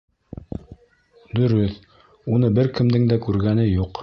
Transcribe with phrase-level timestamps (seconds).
[1.41, 1.77] Дөрөҫ,
[2.35, 3.97] уны бер кемдең дә күргәне юҡ.